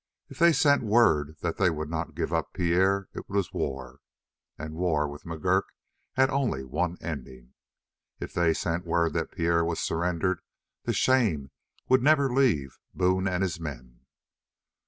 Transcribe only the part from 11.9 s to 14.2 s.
never leave Boone and his men.